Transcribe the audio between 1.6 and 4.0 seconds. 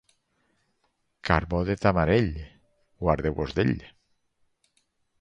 de tamarell, guardeu-vos d'ell.